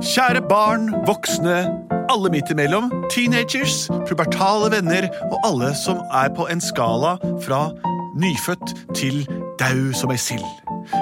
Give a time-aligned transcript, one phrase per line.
[0.00, 1.56] Kjære barn, voksne,
[2.10, 7.66] alle midt imellom, teenagers, pubertale venner og alle som er på en skala fra
[8.20, 9.20] nyfødt til
[9.60, 10.46] dau som ei sild.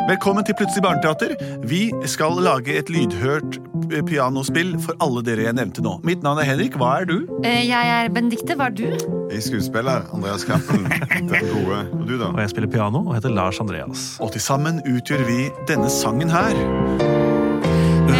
[0.09, 1.37] Velkommen til Plutselig barneteater.
[1.71, 3.61] Vi skal lage et lydhørt
[3.93, 5.95] eh, pianospill for alle dere jeg nevnte nå.
[6.05, 6.75] Mitt navn er Henrik.
[6.81, 7.17] Hva er du?
[7.47, 8.59] Eh, Jeg er Benedikte.
[8.59, 8.85] Hva er du?
[9.31, 10.05] Jeg er skuespiller.
[10.13, 10.91] Andreas Cappelen.
[11.31, 11.81] Den gode.
[11.95, 12.33] Og du, da?
[12.35, 14.11] Og jeg spiller piano og heter Lars Andreas.
[14.21, 17.28] Og til sammen utgjør vi denne sangen her.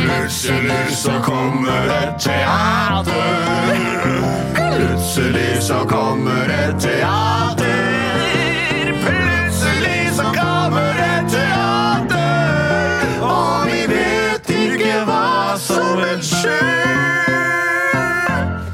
[0.09, 3.13] Plutselig så kommer et teater.
[4.55, 7.67] Plutselig så kommer et teater.
[9.05, 13.05] Plutselig så kommer et teater.
[13.21, 16.57] Og vi vet ikke hva som vil skje.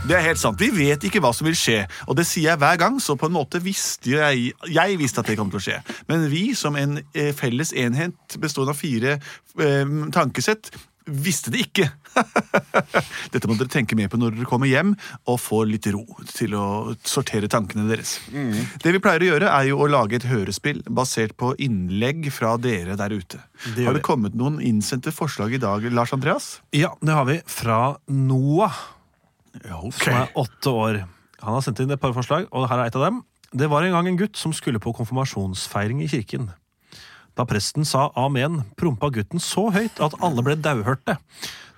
[0.07, 0.61] Det er helt sant.
[0.61, 3.27] Vi vet ikke hva som vil skje, og det sier jeg hver gang, så på
[3.27, 5.83] en måte visste jeg Jeg visste at det kom til å skje.
[6.07, 9.19] Men vi, som en eh, felles enhet bestående av fire
[9.59, 10.71] eh, tankesett,
[11.07, 11.89] visste det ikke.
[13.35, 14.95] Dette må dere tenke mer på når dere kommer hjem
[15.31, 16.67] og får litt ro til å
[17.07, 18.17] sortere tankene deres.
[18.31, 22.55] Det vi pleier å gjøre, er jo å lage et hørespill basert på innlegg fra
[22.61, 23.43] dere der ute.
[23.77, 26.59] Det Har det kommet noen innsendte forslag i dag, Lars Andreas?
[26.77, 28.81] Ja, det har vi fra Noah,
[29.63, 31.05] Ja, som er åtte år.
[31.45, 33.23] Han har sendt inn et par forslag, og her er et av dem.
[33.55, 36.49] Det var en gang en gutt som skulle på konfirmasjonsfeiring i kirken.
[37.35, 41.17] Da presten sa amen, prompa gutten så høyt at alle ble dauhørte.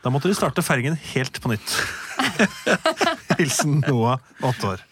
[0.05, 1.79] Da måtte de starte fergen helt på nytt.
[3.39, 4.84] Hilsen Noah, åtte år.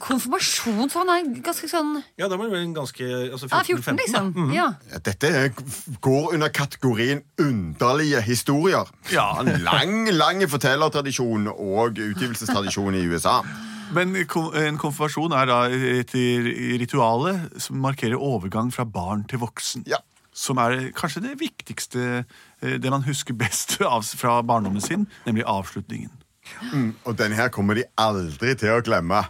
[0.00, 3.60] Konfirmasjon, så han er ganske sånn Ja, da var det vel en ganske altså Ja,
[3.66, 4.30] 14, liksom.
[4.56, 4.68] Ja.
[5.04, 5.50] Dette er-
[6.00, 8.88] går under kategorien underlige historier.
[9.12, 9.26] Ja.
[9.42, 13.40] En lang, lang fortellertradisjon og utgivelsestradisjon i USA.
[13.94, 16.12] Men en konfirmasjon er da et
[16.80, 19.82] rituale som markerer overgang fra barn til voksen.
[19.90, 19.96] Ja.
[20.32, 22.24] Som er kanskje det viktigste,
[22.62, 23.78] eh, det man husker best
[24.20, 26.10] fra barndommen sin, nemlig avslutningen.
[27.06, 29.24] Og den her kommer de aldri til å glemme.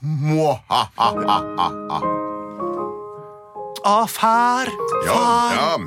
[0.00, 2.00] Mwahahahaha.
[3.84, 4.66] Ah, far!
[5.06, 5.52] Ja, Far!
[5.54, 5.78] ja,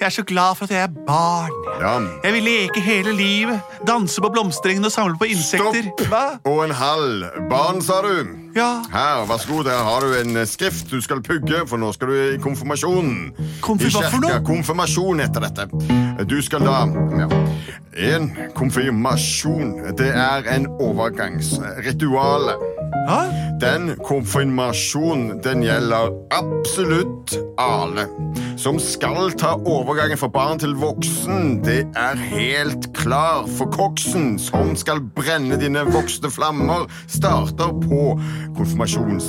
[0.00, 1.50] Jeg er så glad for at jeg er barn.
[1.80, 1.94] ja.
[2.24, 3.60] Jeg vil leke hele livet.
[3.86, 5.82] Danse på blomsterengene og samle på insekter.
[5.82, 6.06] Stopp!
[6.08, 6.24] Hva?
[6.50, 7.24] Og en halv.
[7.50, 8.26] Barn, sa du.
[8.56, 8.82] Ja.
[8.92, 11.92] Her, vær så god, der har du en eh, skrift du skal pugge, for nå
[11.94, 13.32] skal du i konfirmasjonen.
[13.62, 14.40] Konfir- I kirka.
[14.46, 15.68] Konfirmasjon heter dette.
[16.28, 16.80] Du skal da
[17.20, 17.28] ja.
[18.14, 22.54] En konfirmasjon, det er en overgangsrituale.
[23.08, 23.20] Hæ?
[23.60, 28.04] Den konfirmasjonen, den gjelder absolutt alle.
[28.58, 31.60] Som skal ta overgangen fra barn til voksen.
[31.64, 38.02] Det er helt klar for koksen, som skal brenne dine voksne flammer, starter på
[38.56, 39.28] konfirmasjonens.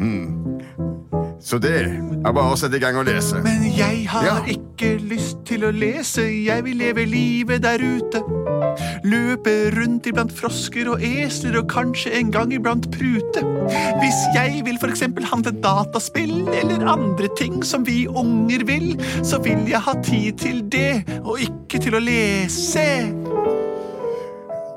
[0.00, 0.32] Mm.
[1.42, 3.40] Så det er bare å sette i gang og lese.
[3.42, 4.36] Men jeg har Ja.
[4.46, 8.22] ikke lyst til å lese, jeg vil leve livet der ute.
[9.04, 13.42] Løpe rundt iblant frosker og esler og kanskje en gang iblant prute.
[14.00, 19.66] Hvis jeg vil eksempel handle dataspill eller andre ting som vi unger vil, så vil
[19.66, 23.21] jeg ha tid til det, og ikke til å lese.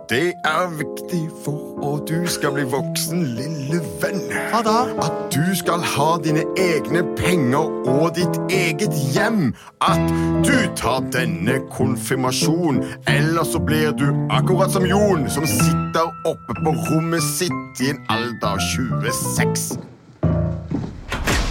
[0.09, 4.19] Det er viktig for at du skal bli voksen, lille venn.
[4.51, 4.73] Hva da?
[5.01, 9.55] At du skal ha dine egne penger og ditt eget hjem.
[9.81, 10.13] At
[10.45, 12.83] du tar denne konfirmasjon.
[13.09, 18.03] Ellers så blir du akkurat som Jon, som sitter oppe på rommet sitt i en
[18.13, 19.66] alder av 26.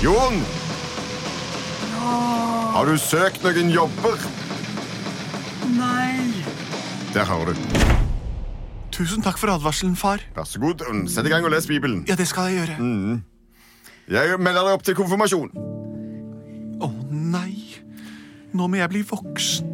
[0.04, 0.38] Jon!
[2.74, 4.30] Har du søkt noen jobber?
[5.74, 6.22] Nei.
[7.14, 7.93] Der har du.
[8.94, 10.22] Tusen takk for advarselen, far.
[10.36, 10.84] Vær så god.
[11.10, 12.04] Sett i gang og les Bibelen.
[12.06, 12.76] Ja, det skal jeg gjøre.
[14.14, 15.50] Jeg melder deg opp til konfirmasjon.
[16.84, 17.54] Å nei,
[18.54, 19.72] nå må jeg bli voksen.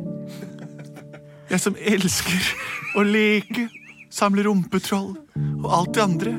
[1.50, 2.48] Jeg som elsker
[2.96, 3.66] å leke,
[4.14, 5.16] samle rumpetroll
[5.60, 6.34] og alt det andre.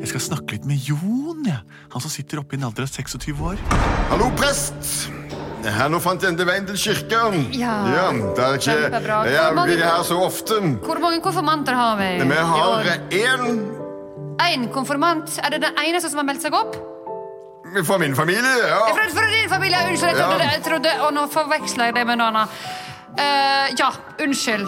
[0.00, 1.60] Jeg skal snakke litt med Jon, ja.
[1.92, 3.60] Han som sitter oppe i en alder av 26 år.
[4.10, 5.04] Hallo, prest!
[5.64, 7.20] Her, nå fant jeg enda veien til kirka.
[7.56, 7.74] Ja.
[8.36, 9.20] det er ikke, Kjempebra.
[9.30, 10.58] Jeg mange- blir her så ofte.
[10.84, 12.10] Hvor mange konfirmanter har vi?
[12.24, 13.70] Vi har én
[14.44, 15.38] Én konfirmant.
[15.42, 16.76] Er det den eneste som har meldt seg opp?
[17.86, 18.54] fra min familie.
[18.68, 18.78] ja.
[18.94, 20.50] Fra, fra din familie, Unnskyld, jeg trodde, Ja.
[20.50, 22.48] jeg trodde Og nå forveksler jeg det med noe annet.
[23.18, 23.88] Uh, ja,
[24.20, 24.66] unnskyld.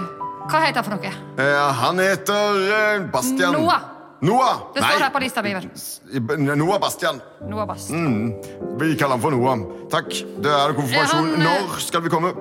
[0.50, 1.12] Hva heter han for noe?
[1.38, 2.50] Eh, Han heter
[2.98, 3.52] uh, Bastian.
[3.52, 3.95] Noah.
[4.22, 4.72] Noah.
[4.74, 5.52] Det står her på lista mi.
[6.56, 7.20] Noah Bastian.
[7.48, 7.90] Noah Bass.
[7.90, 9.58] Vi kaller han for Noah.
[9.92, 10.08] Takk.
[10.42, 11.30] Det er konfirmasjon.
[11.30, 12.32] Han, eh, Når skal vi komme?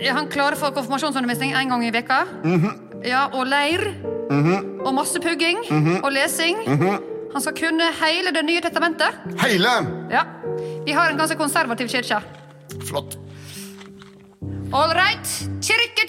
[0.00, 2.24] Er han klar for konfirmasjonsundervisning en gang i veka?
[2.44, 3.04] Mhm.
[3.04, 3.94] Ja, og leir.
[4.84, 6.04] Og masse pugging Mhm.
[6.04, 6.56] og lesing.
[7.32, 9.14] Han skal kunne hele Det nye testamentet.
[9.38, 9.68] Hele!
[10.10, 10.22] Ja.
[10.86, 12.22] Vi har en ganske konservativ kirke.
[12.84, 13.16] Flott.
[14.72, 15.26] All right.
[15.60, 15.99] Kirketjener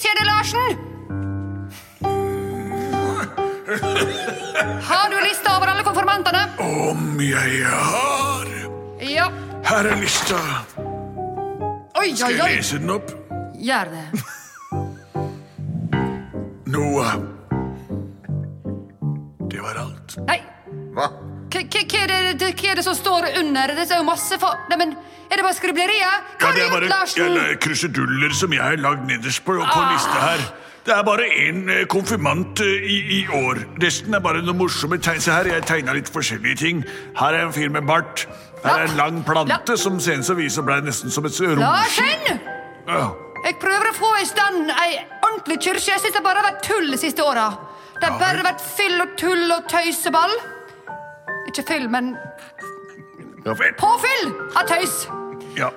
[7.21, 8.47] Jeg har
[9.01, 9.27] Ja.
[9.63, 10.37] Her er lista.
[11.99, 13.11] Oi, Skal oi, jeg lese den opp?
[13.61, 14.05] Gjør det.
[16.65, 17.13] Noah.
[19.51, 20.17] Det var alt.
[20.27, 20.39] Nei,
[20.95, 21.07] Hva?
[21.51, 23.67] hva er, det- det- hva er det som står under?
[23.75, 24.57] Det er jo masse for...
[24.69, 24.95] Nei, men
[25.31, 26.15] Er det bare skriblerier?
[26.39, 27.57] Hva Ja, det er bare Larsen?
[27.61, 29.93] kruseduller som jeg har lagd nederst på, på Ah.
[29.93, 30.39] lista her.
[30.85, 33.59] Det er bare én eh, konfirmant eh, i, i år.
[33.83, 35.21] Resten er bare noen morsomme tegn.
[35.21, 36.79] Se her, jeg tegna litt forskjellige ting.
[37.19, 38.25] Her er en fyr med bart.
[38.63, 41.61] Her er en lang plante som senest å vise ble nesten som et rom.
[41.61, 42.41] Larsen!
[42.89, 43.11] Ja.
[43.45, 45.85] Jeg prøver å få i stand ei ordentlig kirke.
[45.91, 47.51] Jeg syns det bare har vært tull de siste åra.
[48.01, 50.33] Det har bare vært fyll og tull og tøyseball.
[51.49, 52.15] Ikke fyll, men
[53.77, 55.03] påfyll av tøys.
[55.57, 55.69] Ja.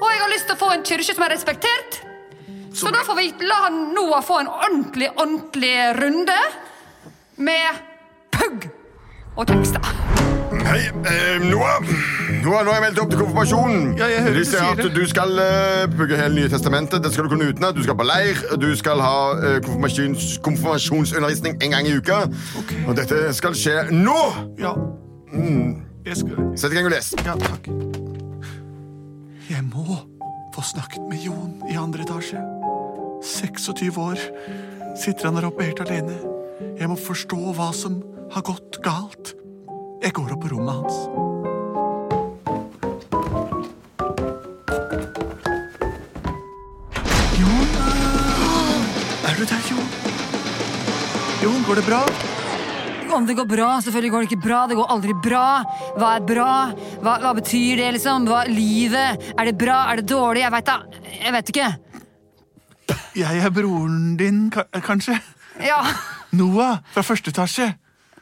[0.00, 2.05] Og jeg har lyst til å få en kirke som er respektert.
[2.76, 6.40] Så da får vi la Noah få en ordentlig, ordentlig runde
[7.36, 7.78] med
[8.32, 8.68] pugg
[9.36, 9.80] og tekster.
[10.66, 11.80] Hei, eh, Noah.
[12.44, 13.86] Noah, nå har jeg meldt opp til konfirmasjonen.
[13.98, 14.90] Ja, jeg hører du sier at det.
[14.96, 17.04] du skal uh, bygge hele Nye Testamentet.
[17.04, 17.76] Det skal du kunne utenat.
[17.76, 18.42] Du skal på leir.
[18.60, 22.26] Du skal ha eh, konfirmasjons, konfirmasjonsundervisning en gang i uka.
[22.86, 24.20] Og dette skal skje nå!
[24.60, 24.76] Ja.
[26.06, 27.14] Jeg skal Sett i gang og les.
[27.24, 27.72] Ja, takk.
[29.48, 30.02] Jeg må
[30.54, 32.40] få snakket med Jon i andre etasje.
[33.26, 34.18] 26 år
[34.96, 36.14] sitter han der oppe helt alene.
[36.78, 37.98] Jeg må forstå hva som
[38.32, 39.34] har gått galt.
[40.04, 41.00] Jeg går opp på rommet hans.
[47.40, 47.74] Jon?
[49.26, 49.90] Er du der, Jon?
[51.42, 52.02] Jon, går det bra?
[53.16, 54.60] Om det går bra, selvfølgelig går det ikke bra.
[54.70, 55.46] Det går aldri bra.
[55.96, 56.52] Hva er bra?
[57.00, 58.26] Hva, hva betyr det, liksom?
[58.28, 59.30] Hva livet?
[59.34, 59.82] Er det bra?
[59.90, 60.44] Er det dårlig?
[60.44, 60.78] Jeg veit da.
[61.16, 61.68] Jeg vet ikke.
[63.16, 65.18] Jeg er broren din, kanskje?
[65.62, 65.80] Ja.
[66.36, 67.70] Noah fra første etasje.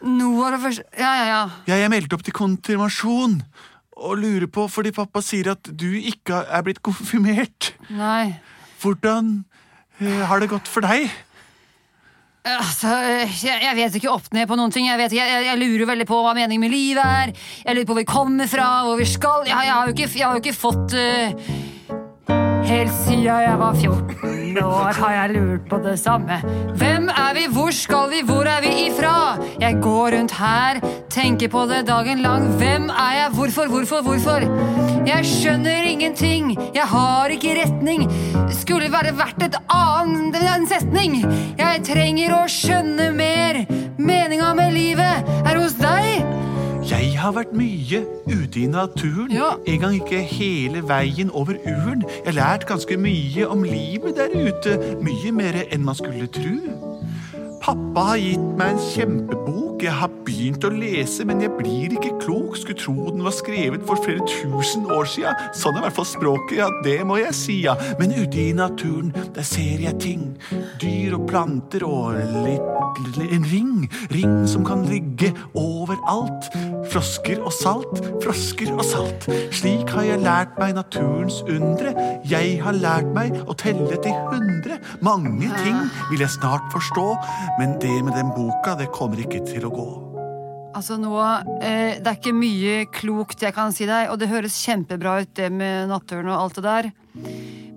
[0.04, 1.42] Noah fra første Ja, ja, ja.
[1.66, 3.40] Jeg er meldt opp til konfirmasjon
[3.94, 7.74] og lurer på fordi pappa sier at du ikke er blitt konfirmert.
[7.94, 8.36] Nei.
[8.82, 9.44] Hvordan
[10.00, 11.08] eh, har det gått for deg?
[12.44, 12.90] Altså,
[13.40, 14.84] jeg, jeg vet ikke opp ned på noen ting.
[14.90, 17.30] Jeg, vet, jeg, jeg lurer veldig på hva meningen med livet er.
[17.64, 19.46] Jeg lurer på hvor vi kommer fra, hvor vi skal.
[19.48, 21.54] Jeg, jeg, har, jo ikke, jeg har jo ikke fått eh,
[22.64, 26.38] Helt siden jeg var 14 år har jeg lurt på det samme.
[26.80, 29.36] Hvem er vi, hvor skal vi, hvor er vi ifra?
[29.60, 30.80] Jeg går rundt her,
[31.10, 32.48] tenker på det dagen lang.
[32.58, 34.48] Hvem er jeg, hvorfor, hvorfor, hvorfor?
[35.06, 38.08] Jeg skjønner ingenting, jeg har ikke retning.
[38.50, 41.20] Skulle være verdt et annet en setning.
[41.58, 43.64] Jeg trenger å skjønne mer.
[43.98, 45.33] Meninga med livet
[47.24, 49.32] har vært mye ute i naturen.
[49.32, 49.54] Ja.
[49.66, 52.04] En gang ikke hele veien over uren.
[52.04, 54.76] Jeg har lært ganske mye om livet der ute.
[55.04, 56.58] Mye mer enn man skulle tro.
[57.64, 59.80] Pappa har gitt meg en kjempebok.
[59.84, 62.58] Jeg har begynt å lese, men jeg blir ikke klok.
[62.60, 65.48] Skulle tro den var skrevet for flere tusen år siden.
[65.56, 67.78] Sånn er i hvert fall språket, ja, det må jeg si, ja.
[68.00, 70.26] Men ute i naturen, der ser jeg ting.
[70.82, 73.88] Dyr og planter og litt en ring.
[74.10, 76.50] Ring som kan ligge overalt.
[76.92, 79.28] Frosker og salt, frosker og salt.
[79.54, 81.94] Slik har jeg lært meg naturens undre.
[82.28, 84.80] Jeg har lært meg å telle til hundre.
[85.04, 85.78] Mange ting
[86.10, 87.06] vil jeg snart forstå,
[87.60, 89.88] men det med den boka, det kommer ikke til å gå.
[90.74, 91.14] Altså nå,
[91.62, 95.34] eh, det er ikke mye klokt jeg kan si deg, og det høres kjempebra ut
[95.38, 96.88] det med naturen og alt det der.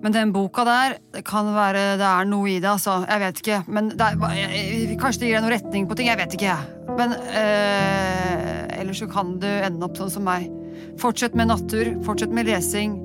[0.02, 3.00] Men den boka der, det kan være det er noe i det, altså.
[3.08, 3.58] Jeg vet ikke.
[3.66, 6.10] Men det er, kanskje det gir deg noe retning på ting.
[6.10, 6.54] Jeg vet ikke.
[6.98, 10.46] Men øh, ellers så kan du ende opp sånn som meg.
[11.02, 11.96] Fortsett med natur.
[12.06, 12.98] Fortsett med lesing.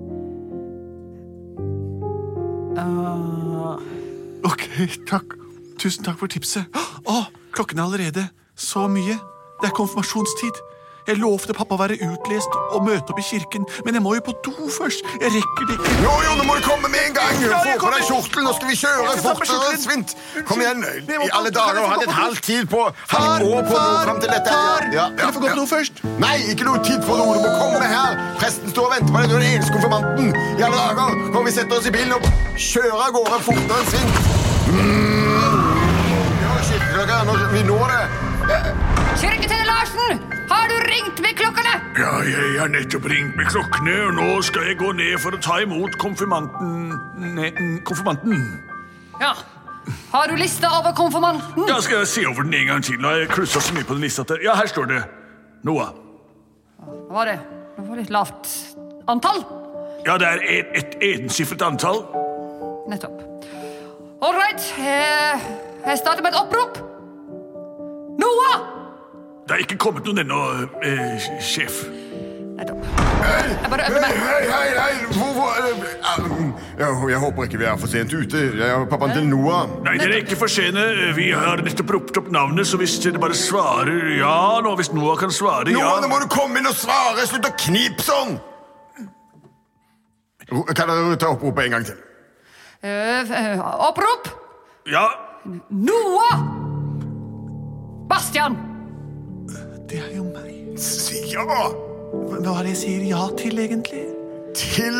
[2.77, 3.79] Uh...
[4.45, 4.67] Ok,
[5.09, 5.37] takk.
[5.81, 6.69] Tusen takk for tipset.
[7.09, 7.23] Å,
[7.55, 8.27] klokken er allerede
[8.59, 9.17] så mye.
[9.61, 10.61] Det er konfirmasjonstid.
[11.03, 14.21] Jeg lovte pappa å være utlest og møte opp i kirken, men jeg må jo
[14.23, 15.03] på do først.
[15.19, 15.95] Jeg rekker det ikke.
[15.99, 17.41] Jo, jo, nå må du komme med en gang!
[17.43, 19.73] Ja, Få på deg kjortelen, nå skal vi kjøre skal fortere.
[19.83, 20.13] Svint!
[20.47, 20.85] Kom igjen!
[21.11, 24.21] I alle dager få har hatt et halvt tid på halvt år på å fram
[24.23, 24.55] til dette.
[24.55, 26.03] far, Ja, ja, kan jeg få gå på do først?
[26.23, 27.35] Nei, ikke noe tid på noe.
[27.35, 28.19] Du må komme her.
[28.39, 29.27] Presten står og venter på deg.
[29.27, 30.31] Du er den eneste konfirmanten.
[30.55, 31.19] I alle dager.
[31.35, 34.15] Kom, vi setter oss i bilen og kjører av gårde fortere enn Svint.
[34.71, 35.73] Mm.
[36.43, 37.19] Ja,
[37.51, 38.03] vi når det.
[39.19, 40.23] Kirketjener Larsen!
[40.49, 40.62] Har
[41.97, 45.39] Ja, jeg har nettopp ringt med klokkene, og nå skal jeg gå ned for å
[45.43, 46.87] ta imot konfirmanten
[47.37, 47.51] ne,
[47.85, 48.39] Konfirmanten.
[49.21, 49.33] Ja.
[50.13, 51.67] Har du lista over konfirmanten?
[51.69, 52.97] Da skal jeg se over den en gang til.
[53.01, 55.03] Nå har jeg klussa så mye på den lista Ja, her står det.
[55.63, 55.93] Noah.
[56.83, 57.37] Hva var det?
[57.77, 58.49] Det var litt lavt
[59.11, 59.43] antall.
[60.07, 62.01] Ja, det er et, et ensifret antall.
[62.89, 63.21] nettopp.
[64.23, 64.65] All right.
[64.79, 65.45] Eh,
[65.85, 66.77] jeg starter med et opprop.
[68.19, 68.72] Noah!
[69.53, 70.37] Det er ikke kommet noen ennå,
[70.81, 71.83] eh, sjef.
[72.57, 72.69] Jeg
[73.69, 74.15] bare Hei, meg.
[74.17, 74.69] hei, hei!
[74.77, 74.93] hei.
[75.13, 75.51] Hvor, hvor,
[76.79, 78.41] jeg, jeg håper ikke vi er for sent ute.
[78.57, 79.69] Jeg er pappaen til Noah.
[79.85, 80.87] Nei, dere er ikke for sene.
[81.13, 84.33] Vi har nettopp ropt opp navnet, så hvis dere bare svarer ja
[84.65, 87.29] nå, hvis Noah kan svare ja Noah, nå må du komme inn og svare!
[87.29, 88.39] Slutt å knipe sånn!
[90.49, 92.03] Kan dere ta oppropet en gang til?
[92.81, 94.33] Eh, eh, opprop.
[94.89, 95.11] Ja,
[95.69, 96.45] Noah!
[98.09, 98.72] Bastian!
[99.93, 100.79] Det er jo meg.
[100.81, 104.03] Si ja Hva er det jeg sier ja til, egentlig?
[104.57, 104.95] til,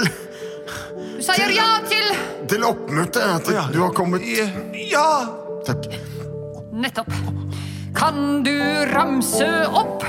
[1.17, 2.11] Du sier ja til
[2.49, 3.21] til oppmøtet.
[3.23, 3.63] At Ja.
[3.73, 4.21] du har kommet
[4.91, 5.07] Ja!
[5.65, 5.87] Takk.
[6.73, 7.09] Nettopp.
[7.95, 8.53] Kan du
[8.93, 10.03] ramse opp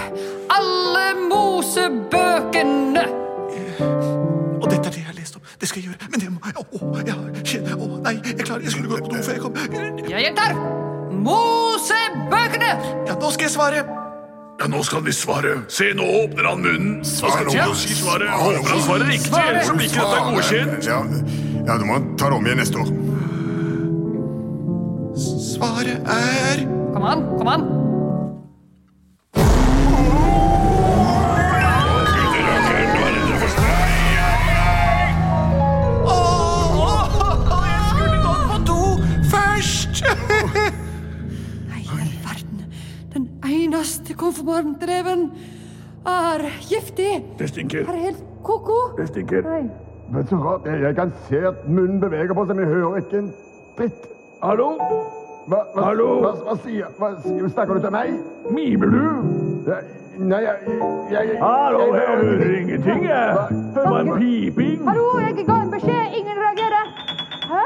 [0.50, 3.04] alle Mosebøkene?
[4.60, 5.42] Og dette er det jeg har lest om.
[5.60, 6.08] Det skal jeg gjøre.
[6.10, 9.22] Men det må Å, jeg kjenner Å, nei, jeg klarer Jeg skulle gå på do
[9.22, 9.54] før jeg kom.
[10.08, 10.56] Jeg gjentar.
[11.24, 12.72] Mosebøkene!
[13.08, 13.84] Ja, nå skal jeg svare.
[14.60, 15.56] Ja, nå skal vi svare.
[15.68, 16.96] Se, nå åpner han munnen.
[17.02, 17.54] Hva skal Svar nå.
[17.54, 18.28] Noah si Svare.
[18.30, 20.90] Håper han svarer riktig, ellers så blir ikke dette godkjent.
[20.90, 21.00] Ja,
[21.64, 22.92] ja, du må ta det om igjen neste år.
[25.14, 27.83] Svaret er Kom an, kom an.
[44.24, 45.30] Eneste konfirmantreven
[46.06, 47.24] er giftig.
[47.38, 47.78] Det stinker.
[47.80, 48.96] Er helt ko-ko.
[48.98, 49.42] Det stinker.
[50.12, 52.96] Men så rart, jeg, jeg kan se at munnen beveger på seg, men jeg hører
[52.96, 53.30] ikke en
[53.78, 54.08] dritt.
[54.42, 54.70] Hallo?
[55.48, 56.08] Hva, hva, Hallo?
[56.20, 57.10] Hva, hva sier hva,
[57.52, 58.14] Snakker du til meg?
[58.52, 59.00] Mimer du?
[59.68, 59.88] Jeg,
[60.20, 60.76] nei, jeg,
[61.12, 63.48] jeg, jeg Hallo, jeg hører ingenting, jeg.
[63.74, 64.86] Det var en piping.
[64.88, 66.20] Hallo, jeg ga en beskjed.
[66.20, 66.94] Ingen reagerer.
[67.48, 67.64] Hæ?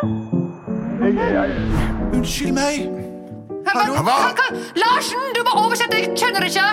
[1.04, 3.07] Jeg, jeg, jeg, Unnskyld meg.
[3.74, 4.02] Hallo?
[4.06, 4.16] Hva?
[4.78, 6.00] Larsen, du må oversette.
[6.00, 6.66] Jeg skjønner ikke.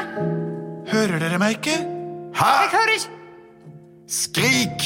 [0.91, 1.75] Hører dere meg ikke?
[2.35, 2.51] Hæ?
[2.63, 3.11] Jeg hører ikke.
[4.07, 4.85] Skrik!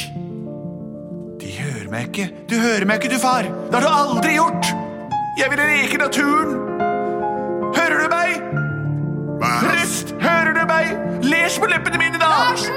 [1.41, 2.29] De hører meg ikke.
[2.49, 3.43] Du hører meg ikke, du far.
[3.43, 4.71] Det har du aldri gjort.
[5.39, 6.55] Jeg ville reke naturen.
[7.77, 8.31] Hører du meg?
[9.39, 9.51] Hva?
[9.69, 10.89] Røst, hører du meg?
[11.23, 12.29] Les på leppene mine, da!
[12.49, 12.68] Larsen,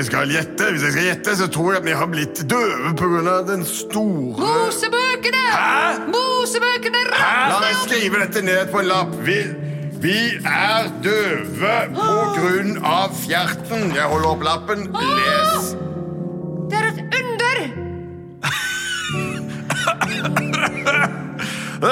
[0.00, 2.92] jeg skal gjette, hvis jeg skal gjette, så tror jeg at vi har blitt døve
[2.96, 3.34] pga.
[3.52, 5.42] den store Mosebøkene!
[5.52, 6.08] Hæ?
[6.14, 9.12] Mosebøkene La meg skrive dette ned på en lapp.
[9.26, 9.36] Vi,
[10.00, 10.16] vi
[10.48, 13.92] er døve på grunn av fjerten.
[13.96, 14.88] Jeg holder opp lappen.
[14.96, 15.64] Les.
[16.70, 17.56] Det er et under!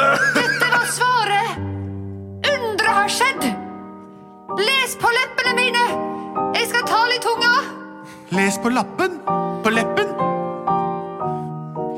[8.31, 9.21] Les på lappen.
[9.65, 10.09] På leppen.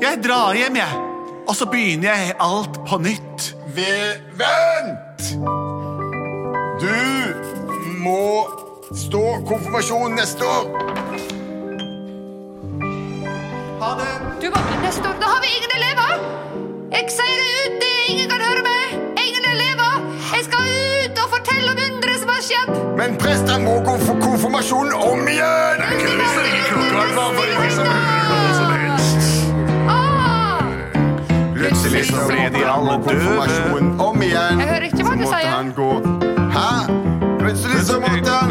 [0.01, 1.01] Jeg drar hjem, jeg.
[1.47, 3.51] Og så begynner jeg alt på nytt.
[3.75, 3.91] Vi
[4.39, 5.25] Vent!
[6.81, 6.95] Du
[8.01, 8.47] må
[8.95, 10.71] stå konfirmasjon neste år.
[13.81, 14.11] Ha det.
[14.41, 16.27] Du må, neste år, Da har vi ingen elever!
[16.91, 18.70] Jeg sier det ut, det ingen kan høre meg!
[22.41, 22.97] Har skjedd!
[22.97, 25.81] Men prester må gå for konfirmasjonen om igjen!
[26.01, 29.23] Hvis det ikke klokka for ingen som hører noe som helst.
[29.91, 30.61] Ah!
[31.57, 33.29] Plutselig så ble de alle døde.
[34.01, 34.59] om igjen.
[34.59, 35.51] Jeg hører ikke hva Så du måtte sier.
[35.51, 35.91] han gå
[36.51, 36.69] Hæ?
[37.41, 38.49] Plutselig så måtte han.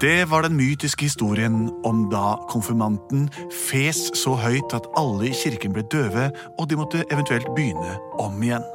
[0.00, 3.28] Det var den mytiske historien om da konfirmanten
[3.68, 8.42] fes så høyt at alle i kirken ble døve, og de måtte eventuelt begynne om
[8.42, 8.66] igjen.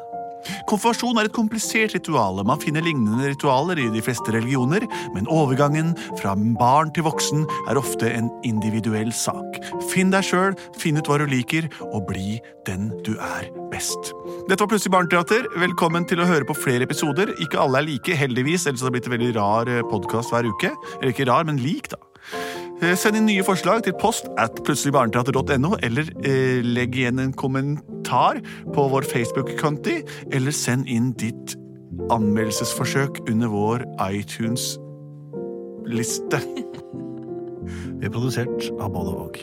[0.70, 2.42] Konfirmasjon er et komplisert ritual.
[2.48, 4.86] Man finner lignende ritualer i de fleste religioner,
[5.16, 9.60] men overgangen fra barn til voksen er ofte en individuell sak.
[9.92, 14.14] Finn deg sjøl, finn ut hva du liker, og bli den du er best.
[14.50, 15.46] Dette var Plutselig barneteater.
[15.62, 17.30] Velkommen til å høre på flere episoder.
[17.44, 20.74] Ikke alle er like, heldigvis, ellers hadde det blitt en veldig rar podkast hver uke.
[21.00, 22.02] Eller ikke rar, men lik, da.
[22.84, 28.36] Eh, Send inn nye forslag til post at plutseligbarneteater.no, eller eh, legg igjen en kommentar
[28.76, 29.96] på vår Facebook-konti,
[30.36, 31.56] eller send inn ditt
[32.12, 36.40] anmeldelsesforsøk under vår iTunes-liste.
[38.00, 39.40] Vi er produsert av både Våg.